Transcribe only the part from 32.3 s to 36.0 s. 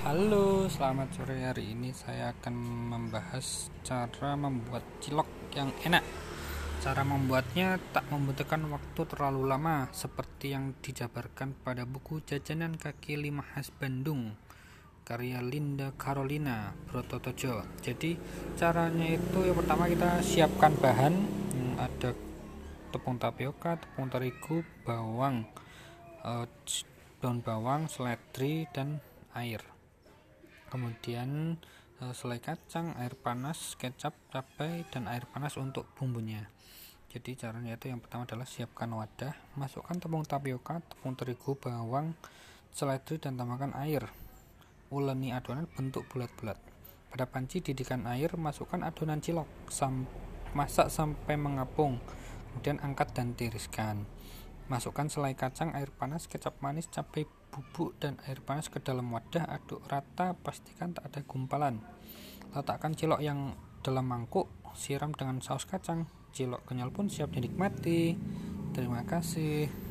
kacang, air panas, kecap, cabai, dan air panas untuk